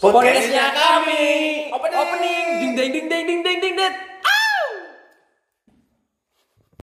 [0.00, 1.28] Podcastnya kami.
[1.76, 2.00] Opening.
[2.00, 2.46] Opening.
[2.56, 3.49] Ding ding ding ding.